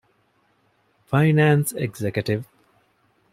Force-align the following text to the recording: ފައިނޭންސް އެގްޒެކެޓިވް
ފައިނޭންސް 1.09 1.71
އެގްޒެކެޓިވް 1.79 2.45